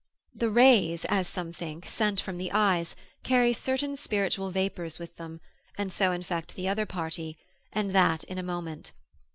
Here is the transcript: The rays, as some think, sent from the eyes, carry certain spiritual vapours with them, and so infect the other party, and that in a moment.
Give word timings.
The 0.33 0.49
rays, 0.49 1.05
as 1.09 1.27
some 1.27 1.53
think, 1.53 1.85
sent 1.85 2.19
from 2.19 2.39
the 2.39 2.51
eyes, 2.53 2.95
carry 3.21 3.53
certain 3.53 3.95
spiritual 3.95 4.49
vapours 4.49 4.97
with 4.97 5.15
them, 5.17 5.41
and 5.77 5.91
so 5.93 6.11
infect 6.11 6.55
the 6.55 6.67
other 6.67 6.87
party, 6.87 7.37
and 7.71 7.91
that 7.93 8.23
in 8.23 8.39
a 8.39 8.41
moment. 8.43 8.93